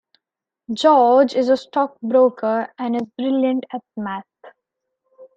George 0.73 1.35
is 1.35 1.47
a 1.47 1.55
stock 1.55 1.95
broker 2.01 2.73
and 2.79 2.95
is 2.95 3.03
brilliant 3.19 3.65
at 3.71 3.83
math. 3.95 4.25